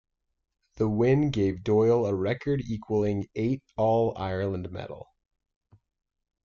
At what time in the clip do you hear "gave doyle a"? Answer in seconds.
1.29-2.15